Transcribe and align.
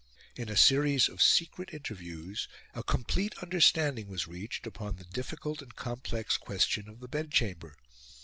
In 0.35 0.49
a 0.49 0.57
series 0.57 1.07
of 1.07 1.21
secret 1.21 1.75
interviews, 1.75 2.47
a 2.73 2.81
complete 2.81 3.37
understanding 3.43 4.07
was 4.07 4.27
reached 4.27 4.65
upon 4.65 4.95
the 4.95 5.03
difficult 5.05 5.61
and 5.61 5.75
complex 5.75 6.37
question 6.37 6.89
of 6.89 7.01
the 7.01 7.07
Bedchamber. 7.07 7.75